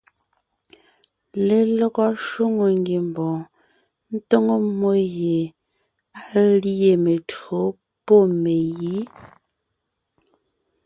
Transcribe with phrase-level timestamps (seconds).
[1.47, 3.41] Lelɔgɔ shwòŋo ngiembɔɔn
[4.29, 5.41] tóŋo mmó gie
[6.19, 6.23] á
[6.61, 7.59] lîe mentÿǒ
[8.05, 8.95] pɔ́ megǐ.